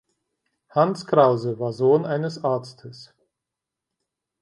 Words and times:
Hanns 0.73 1.05
Krause 1.05 1.59
war 1.59 1.73
Sohn 1.73 2.07
eines 2.07 2.43
Arztes. 2.43 3.13